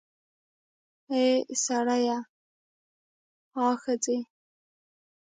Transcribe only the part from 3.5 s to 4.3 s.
آ ښځې